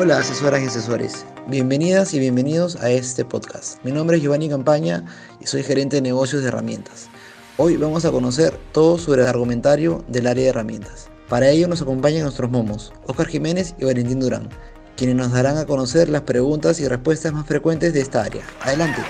[0.00, 3.84] Hola asesoras y asesores, bienvenidas y bienvenidos a este podcast.
[3.84, 5.04] Mi nombre es Giovanni Campaña
[5.40, 7.08] y soy gerente de negocios de herramientas.
[7.56, 11.10] Hoy vamos a conocer todo sobre el argumentario del área de herramientas.
[11.28, 14.50] Para ello nos acompañan nuestros momos, Oscar Jiménez y Valentín Durán,
[14.96, 18.44] quienes nos darán a conocer las preguntas y respuestas más frecuentes de esta área.
[18.60, 19.02] Adelante.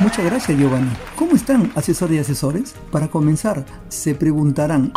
[0.00, 0.90] Muchas gracias Giovanni.
[1.14, 2.74] ¿Cómo están asesores y asesores?
[2.90, 4.92] Para comenzar, se preguntarán,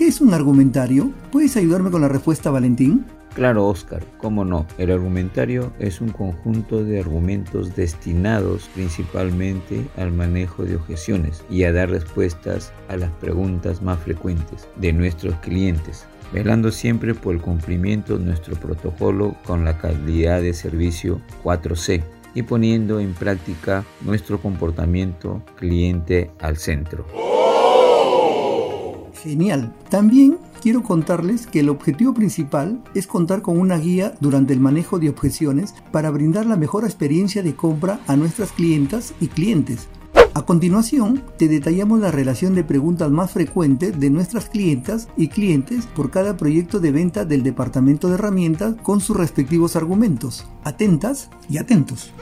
[0.00, 1.12] ¿qué es un argumentario?
[1.30, 3.04] ¿Puedes ayudarme con la respuesta Valentín?
[3.34, 4.66] Claro, Oscar, cómo no.
[4.78, 11.72] El argumentario es un conjunto de argumentos destinados principalmente al manejo de objeciones y a
[11.72, 18.16] dar respuestas a las preguntas más frecuentes de nuestros clientes, velando siempre por el cumplimiento
[18.16, 22.02] de nuestro protocolo con la calidad de servicio 4C
[22.34, 27.04] y poniendo en práctica nuestro comportamiento cliente al centro.
[29.22, 29.74] Genial.
[29.88, 34.98] También quiero contarles que el objetivo principal es contar con una guía durante el manejo
[34.98, 39.88] de objeciones para brindar la mejor experiencia de compra a nuestras clientas y clientes
[40.32, 45.86] a continuación, te detallamos la relación de preguntas más frecuentes de nuestras clientas y clientes
[45.86, 50.46] por cada proyecto de venta del departamento de herramientas con sus respectivos argumentos.
[50.62, 52.12] Atentas y atentos.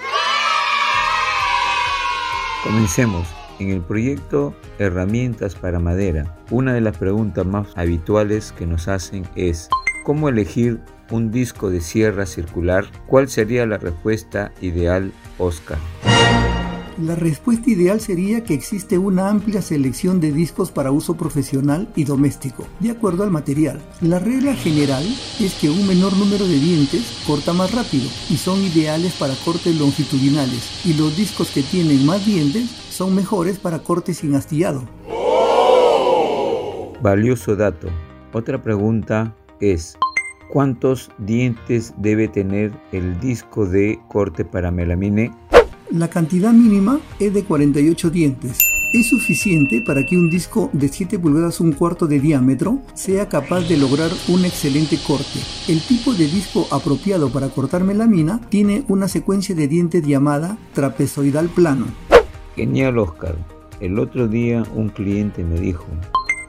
[2.64, 3.38] Comencemos.
[3.59, 9.25] En el proyecto Herramientas para Madera, una de las preguntas más habituales que nos hacen
[9.34, 9.69] es
[10.05, 12.84] ¿cómo elegir un disco de sierra circular?
[13.09, 15.78] ¿Cuál sería la respuesta ideal, Oscar?
[17.05, 22.03] La respuesta ideal sería que existe una amplia selección de discos para uso profesional y
[22.03, 23.81] doméstico, de acuerdo al material.
[24.00, 25.05] La regla general
[25.39, 29.77] es que un menor número de dientes corta más rápido y son ideales para cortes
[29.77, 34.82] longitudinales, y los discos que tienen más dientes son mejores para cortes sin astillado.
[37.00, 37.86] Valioso dato.
[38.32, 39.97] Otra pregunta es,
[40.50, 45.31] ¿cuántos dientes debe tener el disco de corte para melamine?
[45.92, 48.58] La cantidad mínima es de 48 dientes.
[48.92, 53.69] Es suficiente para que un disco de 7 pulgadas un cuarto de diámetro sea capaz
[53.69, 55.38] de lograr un excelente corte.
[55.69, 61.48] El tipo de disco apropiado para cortar melamina tiene una secuencia de dientes llamada trapezoidal
[61.48, 61.87] plano.
[62.58, 63.36] Genial Oscar.
[63.78, 65.86] El otro día un cliente me dijo,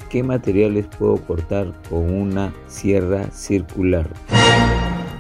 [0.09, 4.09] ¿qué materiales puedo cortar con una sierra circular?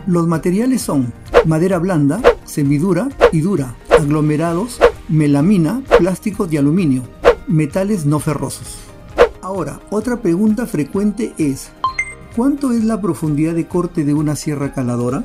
[0.07, 1.13] Los materiales son
[1.45, 7.03] madera blanda, semidura y dura, aglomerados, melamina, plásticos de aluminio,
[7.45, 8.79] metales no ferrosos.
[9.43, 11.69] Ahora, otra pregunta frecuente es,
[12.35, 15.23] ¿cuánto es la profundidad de corte de una sierra caladora?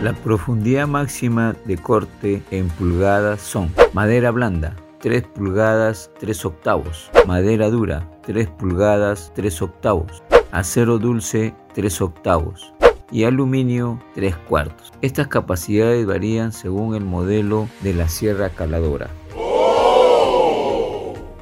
[0.00, 7.68] La profundidad máxima de corte en pulgadas son madera blanda, 3 pulgadas 3 octavos, madera
[7.68, 10.22] dura 3 pulgadas 3 octavos,
[10.52, 12.72] acero dulce 3 octavos,
[13.10, 14.92] y aluminio 3 cuartos.
[15.02, 19.10] Estas capacidades varían según el modelo de la sierra caladora.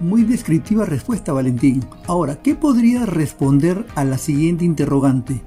[0.00, 1.84] Muy descriptiva respuesta, Valentín.
[2.06, 5.42] Ahora, ¿qué podría responder a la siguiente interrogante?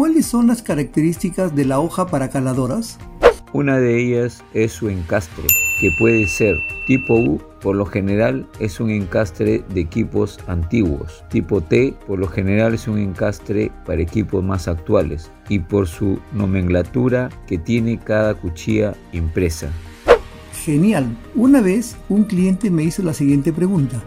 [0.00, 2.98] ¿Cuáles son las características de la hoja para caladoras?
[3.52, 5.44] Una de ellas es su encastre,
[5.78, 6.56] que puede ser
[6.86, 11.22] tipo U, por lo general es un encastre de equipos antiguos.
[11.28, 15.30] Tipo T, por lo general es un encastre para equipos más actuales.
[15.50, 19.68] Y por su nomenclatura que tiene cada cuchilla impresa.
[20.64, 21.14] Genial.
[21.34, 24.02] Una vez un cliente me hizo la siguiente pregunta.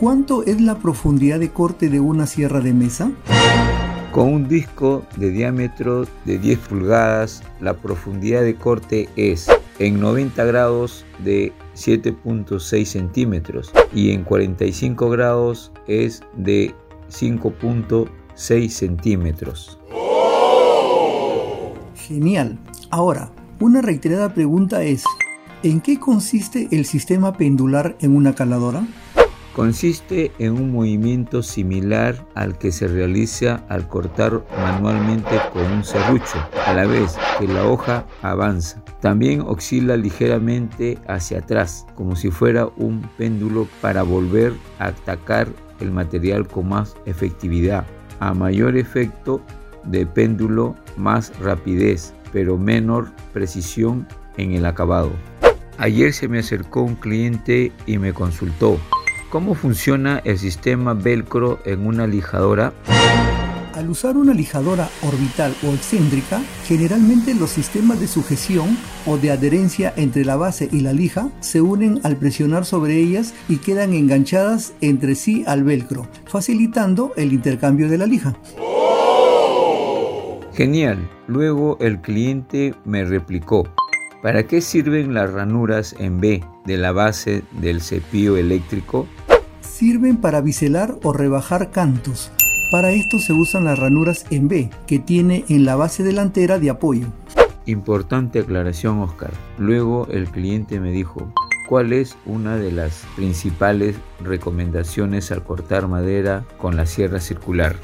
[0.00, 3.10] ¿Cuánto es la profundidad de corte de una sierra de mesa?
[4.16, 9.46] Con un disco de diámetro de 10 pulgadas, la profundidad de corte es
[9.78, 16.74] en 90 grados de 7.6 centímetros y en 45 grados es de
[17.10, 19.78] 5.6 centímetros.
[21.94, 22.58] Genial.
[22.88, 25.04] Ahora, una reiterada pregunta es,
[25.62, 28.82] ¿en qué consiste el sistema pendular en una caladora?
[29.56, 36.46] Consiste en un movimiento similar al que se realiza al cortar manualmente con un serrucho,
[36.66, 38.84] a la vez que la hoja avanza.
[39.00, 45.48] También oscila ligeramente hacia atrás, como si fuera un péndulo para volver a atacar
[45.80, 47.86] el material con más efectividad.
[48.20, 49.40] A mayor efecto
[49.84, 54.06] de péndulo, más rapidez, pero menor precisión
[54.36, 55.12] en el acabado.
[55.78, 58.78] Ayer se me acercó un cliente y me consultó
[59.36, 62.72] ¿Cómo funciona el sistema velcro en una lijadora?
[63.74, 69.92] Al usar una lijadora orbital o excéntrica, generalmente los sistemas de sujeción o de adherencia
[69.98, 74.72] entre la base y la lija se unen al presionar sobre ellas y quedan enganchadas
[74.80, 78.38] entre sí al velcro, facilitando el intercambio de la lija.
[80.54, 81.10] Genial.
[81.26, 83.68] Luego el cliente me replicó,
[84.22, 89.06] ¿para qué sirven las ranuras en B de la base del cepillo eléctrico?
[89.66, 92.30] Sirven para biselar o rebajar cantos.
[92.70, 96.70] Para esto se usan las ranuras en B, que tiene en la base delantera de
[96.70, 97.08] apoyo.
[97.66, 99.32] Importante aclaración, Oscar.
[99.58, 101.30] Luego el cliente me dijo,
[101.68, 107.76] ¿cuál es una de las principales recomendaciones al cortar madera con la sierra circular?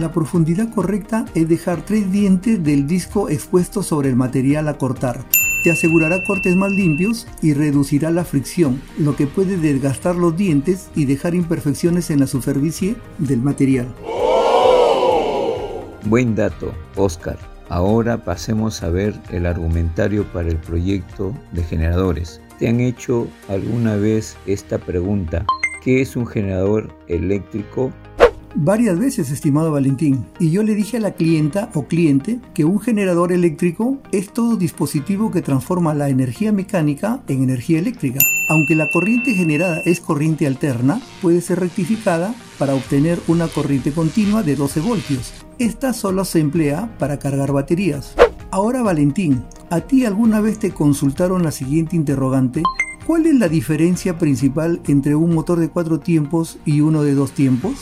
[0.00, 5.24] La profundidad correcta es dejar tres dientes del disco expuestos sobre el material a cortar.
[5.62, 10.88] Te asegurará cortes más limpios y reducirá la fricción, lo que puede desgastar los dientes
[10.94, 13.92] y dejar imperfecciones en la superficie del material.
[16.04, 17.38] Buen dato, Oscar.
[17.70, 22.40] Ahora pasemos a ver el argumentario para el proyecto de generadores.
[22.58, 25.44] ¿Te han hecho alguna vez esta pregunta?
[25.82, 27.92] ¿Qué es un generador eléctrico?
[28.54, 32.80] Varias veces, estimado Valentín, y yo le dije a la clienta o cliente que un
[32.80, 38.20] generador eléctrico es todo dispositivo que transforma la energía mecánica en energía eléctrica.
[38.48, 44.42] Aunque la corriente generada es corriente alterna, puede ser rectificada para obtener una corriente continua
[44.42, 45.34] de 12 voltios.
[45.58, 48.14] Esta solo se emplea para cargar baterías.
[48.50, 52.62] Ahora Valentín, ¿a ti alguna vez te consultaron la siguiente interrogante?
[53.08, 57.32] ¿Cuál es la diferencia principal entre un motor de cuatro tiempos y uno de dos
[57.32, 57.72] tiempos?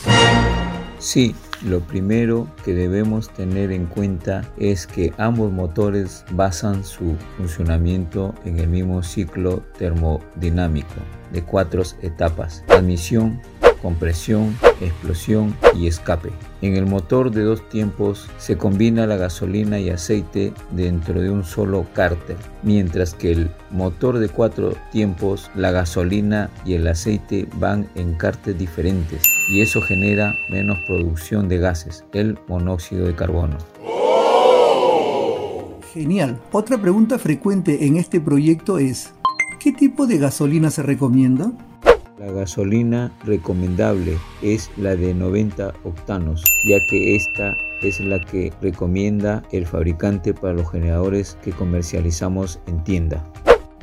[0.99, 1.35] Sí,
[1.65, 8.59] lo primero que debemos tener en cuenta es que ambos motores basan su funcionamiento en
[8.59, 10.95] el mismo ciclo termodinámico
[11.33, 13.41] de cuatro etapas, admisión,
[13.87, 16.29] compresión, explosión y escape.
[16.61, 21.45] En el motor de dos tiempos se combina la gasolina y aceite dentro de un
[21.45, 27.87] solo cárter, mientras que el motor de cuatro tiempos, la gasolina y el aceite van
[27.95, 33.57] en cárteres diferentes y eso genera menos producción de gases, el monóxido de carbono.
[35.93, 36.41] Genial.
[36.51, 39.13] Otra pregunta frecuente en este proyecto es,
[39.61, 41.53] ¿qué tipo de gasolina se recomienda?
[42.19, 49.43] La gasolina recomendable es la de 90 octanos, ya que esta es la que recomienda
[49.51, 53.23] el fabricante para los generadores que comercializamos en tienda.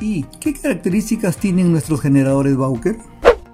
[0.01, 2.97] ¿Y qué características tienen nuestros generadores Bauker?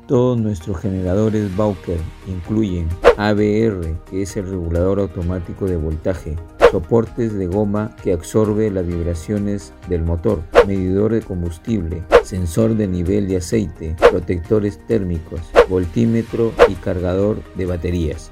[0.07, 2.89] Todos nuestros generadores Bauker incluyen
[3.19, 6.37] ABR, que es el regulador automático de voltaje,
[6.71, 13.29] soportes de goma que absorbe las vibraciones del motor, medidor de combustible, sensor de nivel
[13.29, 18.31] de aceite, protectores térmicos, voltímetro y cargador de baterías.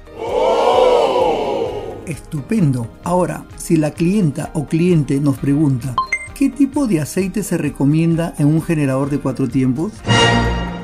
[2.05, 2.87] Estupendo.
[3.03, 5.95] Ahora, si la clienta o cliente nos pregunta,
[6.33, 9.93] ¿qué tipo de aceite se recomienda en un generador de cuatro tiempos?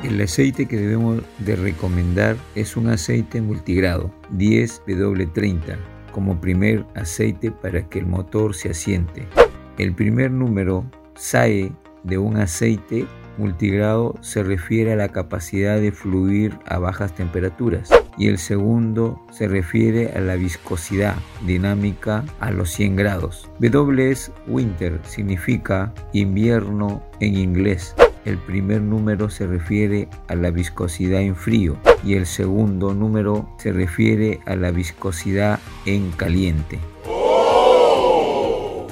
[0.04, 7.90] El aceite que debemos de recomendar es un aceite multigrado 10W30 como primer aceite para
[7.90, 9.28] que el motor se asiente.
[9.76, 11.72] El primer número, SAE,
[12.04, 13.04] de un aceite
[13.36, 19.46] multigrado se refiere a la capacidad de fluir a bajas temperaturas y el segundo se
[19.46, 23.50] refiere a la viscosidad dinámica a los 100 grados.
[23.58, 24.16] W
[24.46, 27.94] winter, significa invierno en inglés
[28.26, 33.72] el primer número se refiere a la viscosidad en frío y el segundo número se
[33.72, 36.80] refiere a la viscosidad en caliente.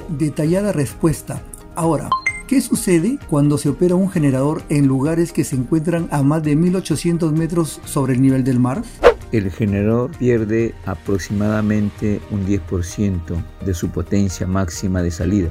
[0.07, 1.41] Detallada respuesta.
[1.75, 2.09] Ahora,
[2.47, 6.55] ¿qué sucede cuando se opera un generador en lugares que se encuentran a más de
[6.55, 8.83] 1800 metros sobre el nivel del mar?
[9.31, 13.19] El generador pierde aproximadamente un 10%
[13.65, 15.49] de su potencia máxima de salida,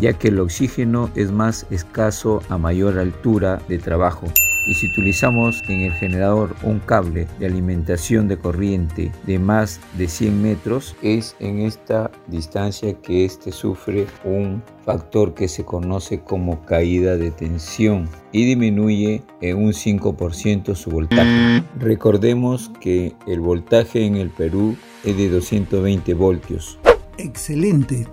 [0.00, 4.26] ya que el oxígeno es más escaso a mayor altura de trabajo
[4.66, 10.08] y si utilizamos en el generador un cable de alimentación de corriente de más de
[10.08, 16.64] 100 metros, es en esta distancia que este sufre un factor que se conoce como
[16.64, 21.62] caída de tensión y disminuye en un 5% su voltaje.
[21.78, 26.78] Recordemos que el voltaje en el Perú es de 220 voltios.
[27.18, 28.06] Excelente.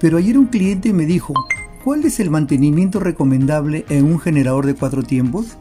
[0.00, 1.34] Pero ayer un cliente me dijo,
[1.84, 5.56] ¿Cuál es el mantenimiento recomendable en un generador de cuatro tiempos?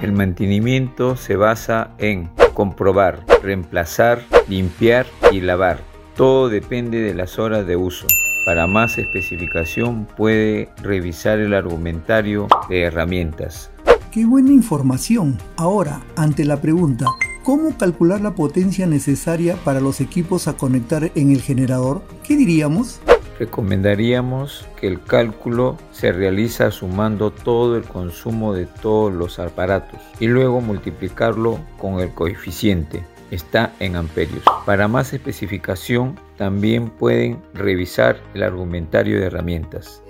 [0.00, 5.80] El mantenimiento se basa en comprobar, reemplazar, limpiar y lavar.
[6.16, 8.06] Todo depende de las horas de uso.
[8.46, 13.70] Para más especificación puede revisar el argumentario de herramientas.
[14.10, 15.36] ¡Qué buena información!
[15.56, 17.04] Ahora, ante la pregunta,
[17.44, 22.02] ¿cómo calcular la potencia necesaria para los equipos a conectar en el generador?
[22.24, 23.02] ¿Qué diríamos?
[23.40, 30.26] Recomendaríamos que el cálculo se realiza sumando todo el consumo de todos los aparatos y
[30.26, 33.02] luego multiplicarlo con el coeficiente.
[33.30, 34.42] está en amperios.
[34.66, 40.02] Para más especificación, también pueden revisar el argumentario de herramientas.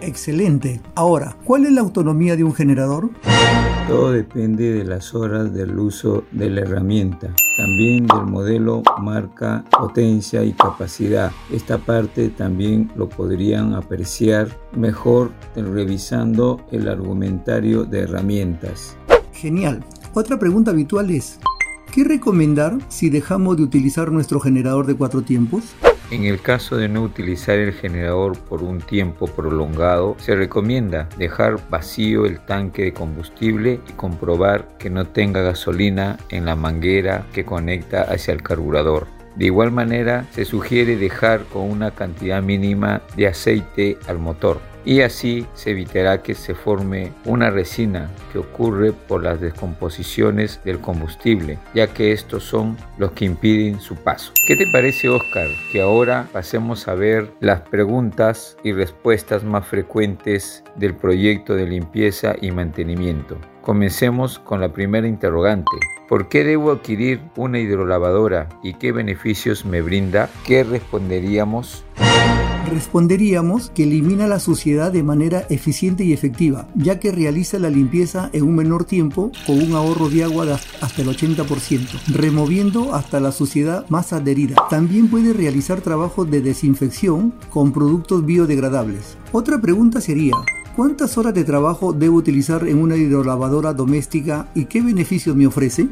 [0.00, 0.80] Excelente.
[0.94, 3.10] Ahora, ¿cuál es la autonomía de un generador?
[3.86, 10.44] Todo depende de las horas del uso de la herramienta, también del modelo, marca, potencia
[10.44, 11.32] y capacidad.
[11.52, 18.96] Esta parte también lo podrían apreciar mejor revisando el argumentario de herramientas.
[19.32, 19.84] Genial.
[20.14, 21.40] Otra pregunta habitual es,
[21.92, 25.64] ¿qué recomendar si dejamos de utilizar nuestro generador de cuatro tiempos?
[26.10, 31.58] En el caso de no utilizar el generador por un tiempo prolongado, se recomienda dejar
[31.68, 37.44] vacío el tanque de combustible y comprobar que no tenga gasolina en la manguera que
[37.44, 39.06] conecta hacia el carburador.
[39.36, 45.02] De igual manera, se sugiere dejar con una cantidad mínima de aceite al motor y
[45.02, 51.58] así se evitará que se forme una resina que ocurre por las descomposiciones del combustible,
[51.74, 54.32] ya que estos son los que impiden su paso.
[54.46, 55.48] ¿Qué te parece Oscar?
[55.70, 62.34] Que ahora pasemos a ver las preguntas y respuestas más frecuentes del proyecto de limpieza
[62.40, 63.36] y mantenimiento.
[63.60, 65.76] Comencemos con la primera interrogante.
[66.08, 70.30] ¿Por qué debo adquirir una hidrolavadora y qué beneficios me brinda?
[70.46, 71.84] ¿Qué responderíamos?
[72.68, 78.30] Responderíamos que elimina la suciedad de manera eficiente y efectiva, ya que realiza la limpieza
[78.32, 83.20] en un menor tiempo con un ahorro de agua de hasta el 80%, removiendo hasta
[83.20, 84.56] la suciedad más adherida.
[84.70, 89.16] También puede realizar trabajos de desinfección con productos biodegradables.
[89.32, 90.34] Otra pregunta sería,
[90.76, 95.88] ¿cuántas horas de trabajo debo utilizar en una hidrolavadora doméstica y qué beneficios me ofrece?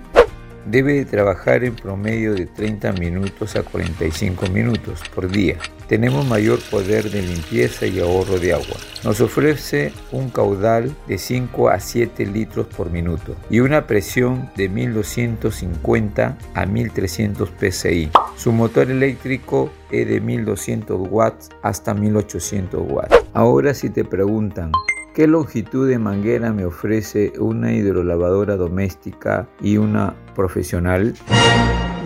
[0.66, 5.58] Debe trabajar en promedio de 30 minutos a 45 minutos por día.
[5.86, 8.76] Tenemos mayor poder de limpieza y ahorro de agua.
[9.04, 14.68] Nos ofrece un caudal de 5 a 7 litros por minuto y una presión de
[14.68, 18.10] 1250 a 1300 psi.
[18.36, 23.16] Su motor eléctrico es de 1200 watts hasta 1800 watts.
[23.34, 24.72] Ahora si te preguntan,
[25.16, 31.14] ¿Qué longitud de manguera me ofrece una hidrolavadora doméstica y una profesional?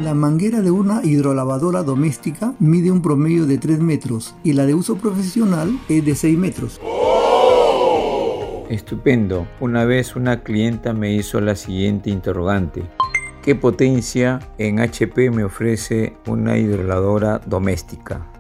[0.01, 4.75] La manguera de una hidrolavadora doméstica mide un promedio de 3 metros y la de
[4.75, 6.81] uso profesional es de 6 metros.
[8.69, 9.49] Estupendo.
[9.59, 12.85] Una vez una clienta me hizo la siguiente interrogante.
[13.43, 18.31] ¿Qué potencia en HP me ofrece una hidrolavadora doméstica?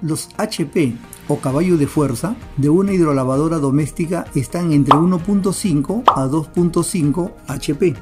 [0.00, 0.94] Los HP
[1.26, 7.94] o caballo de fuerza de una hidrolavadora doméstica están entre 1.5 a 2.5 HP.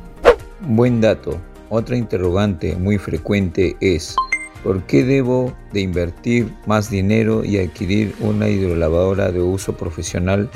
[0.68, 1.40] Buen dato.
[1.70, 4.14] Otra interrogante muy frecuente es
[4.62, 10.50] ¿por qué debo de invertir más dinero y adquirir una hidrolavadora de uso profesional?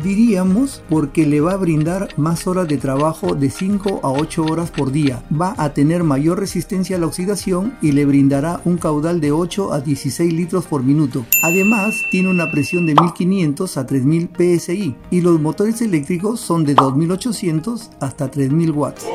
[0.00, 4.70] Diríamos porque le va a brindar más horas de trabajo de 5 a 8 horas
[4.70, 5.22] por día.
[5.30, 9.72] Va a tener mayor resistencia a la oxidación y le brindará un caudal de 8
[9.72, 11.26] a 16 litros por minuto.
[11.42, 16.74] Además, tiene una presión de 1500 a 3000 psi y los motores eléctricos son de
[16.74, 19.06] 2800 hasta 3000 watts.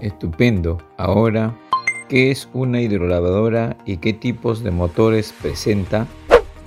[0.00, 0.78] Estupendo.
[0.96, 1.56] Ahora,
[2.08, 6.08] ¿qué es una hidrolavadora y qué tipos de motores presenta?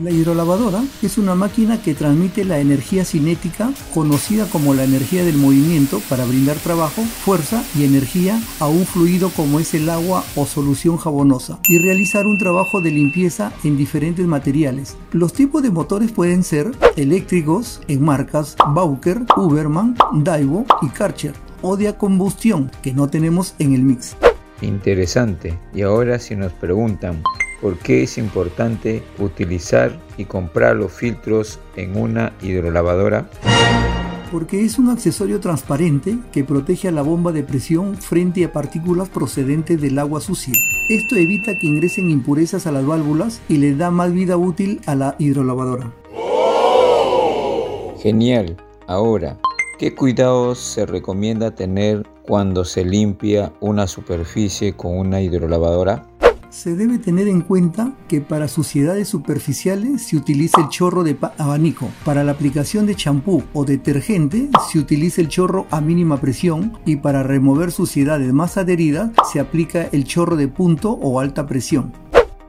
[0.01, 5.38] La hidrolavadora es una máquina que transmite la energía cinética, conocida como la energía del
[5.38, 10.48] movimiento, para brindar trabajo, fuerza y energía a un fluido como es el agua o
[10.48, 14.98] solución jabonosa y realizar un trabajo de limpieza en diferentes materiales.
[15.12, 21.77] Los tipos de motores pueden ser eléctricos en marcas Bauker, Uberman, Daiwo y Karcher o
[21.77, 24.17] de combustión que no tenemos en el mix.
[24.63, 25.60] Interesante.
[25.75, 27.22] Y ahora si nos preguntan,
[27.62, 33.30] ¿Por qué es importante utilizar y comprar los filtros en una hidrolavadora?
[34.32, 39.10] Porque es un accesorio transparente que protege a la bomba de presión frente a partículas
[39.10, 40.56] procedentes del agua sucia.
[40.89, 44.96] Esto evita que ingresen impurezas a las válvulas y le da más vida útil a
[44.96, 45.94] la hidrolavadora.
[48.01, 48.58] Genial.
[48.88, 49.38] Ahora,
[49.77, 56.08] ¿qué cuidados se recomienda tener cuando se limpia una superficie con una hidrolavadora?
[56.51, 61.89] Se debe tener en cuenta que para suciedades superficiales se utiliza el chorro de abanico.
[62.05, 66.98] Para la aplicación de champú o detergente se utiliza el chorro a mínima presión y
[66.98, 71.93] para remover suciedades más adheridas se aplica el chorro de punto o alta presión.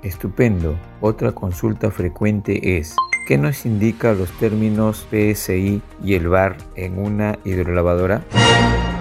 [0.03, 0.77] Estupendo.
[1.01, 2.97] Otra consulta frecuente es,
[3.29, 8.25] ¿qué nos indica los términos PSI y el VAR en una hidrolavadora?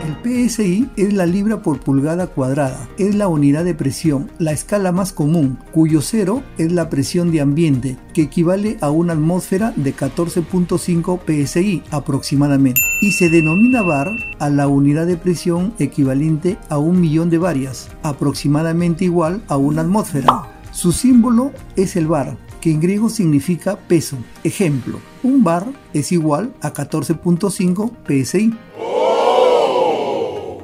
[0.04, 0.16] El
[0.50, 5.14] PSI es la libra por pulgada cuadrada, es la unidad de presión, la escala más
[5.14, 11.20] común, cuyo cero es la presión de ambiente, que equivale a una atmósfera de 14.5
[11.46, 17.30] PSI aproximadamente, y se denomina bar a la unidad de presión equivalente a un millón
[17.30, 20.48] de varias, aproximadamente igual a una atmósfera.
[20.72, 24.18] Su símbolo es el bar, que en griego significa peso.
[24.44, 28.54] Ejemplo, un bar es igual a 14.5 PSI.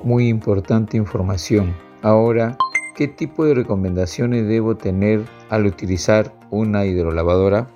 [0.07, 1.75] Muy importante información.
[2.01, 2.57] Ahora,
[2.95, 7.67] ¿qué tipo de recomendaciones debo tener al utilizar una hidrolavadora?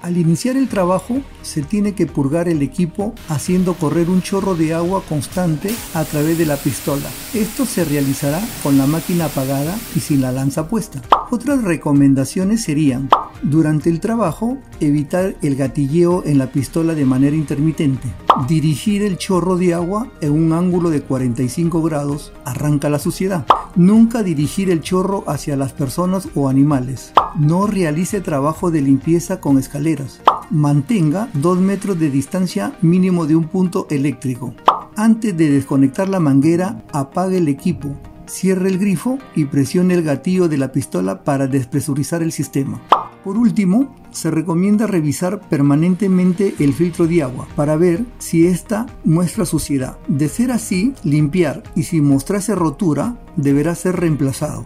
[0.00, 4.74] Al iniciar el trabajo, se tiene que purgar el equipo haciendo correr un chorro de
[4.74, 7.08] agua constante a través de la pistola.
[7.34, 11.02] Esto se realizará con la máquina apagada y sin la lanza puesta.
[11.34, 13.08] Otras recomendaciones serían
[13.42, 18.06] durante el trabajo, evitar el gatilleo en la pistola de manera intermitente.
[18.46, 23.46] Dirigir el chorro de agua en un ángulo de 45 grados arranca la suciedad.
[23.76, 27.14] Nunca dirigir el chorro hacia las personas o animales.
[27.38, 30.20] No realice trabajo de limpieza con escaleras.
[30.50, 34.52] Mantenga 2 metros de distancia mínimo de un punto eléctrico.
[34.96, 37.96] Antes de desconectar la manguera, apague el equipo,
[38.32, 42.80] cierre el grifo y presione el gatillo de la pistola para despresurizar el sistema.
[43.22, 49.44] Por último, se recomienda revisar permanentemente el filtro de agua para ver si ésta muestra
[49.44, 49.98] suciedad.
[50.08, 54.64] De ser así, limpiar y si mostrase rotura, deberá ser reemplazado.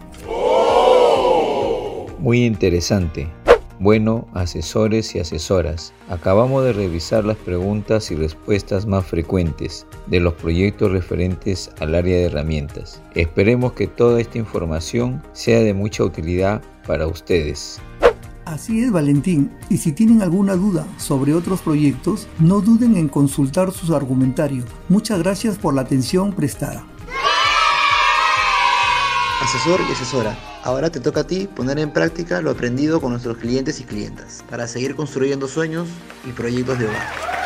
[2.19, 3.29] Muy interesante.
[3.79, 10.33] Bueno, asesores y asesoras, acabamos de revisar las preguntas y respuestas más frecuentes de los
[10.33, 13.03] proyectos referentes al área de herramientas.
[13.13, 17.79] Esperemos que toda esta información sea de mucha utilidad para ustedes.
[18.45, 19.51] Así es, Valentín.
[19.69, 24.65] Y si tienen alguna duda sobre otros proyectos, no duden en consultar sus argumentarios.
[24.89, 26.83] Muchas gracias por la atención prestada.
[29.47, 33.37] Asesor y asesora, ahora te toca a ti poner en práctica lo aprendido con nuestros
[33.37, 35.87] clientes y clientas para seguir construyendo sueños
[36.25, 37.36] y proyectos de hogar.